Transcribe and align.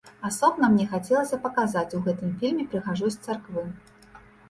Асобна 0.27 0.69
мне 0.75 0.85
хацелася 0.93 1.39
паказаць 1.45 1.93
у 1.99 2.01
гэтым 2.09 2.35
фільме 2.43 2.69
прыгажосць 2.75 3.23
царквы. 3.31 3.71